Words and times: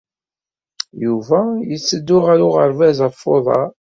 Yuba 1.03 1.39
yetteddu 1.69 2.17
ɣer 2.25 2.39
uɣerbaz 2.47 2.97
ɣef 3.05 3.21
uḍar. 3.35 3.69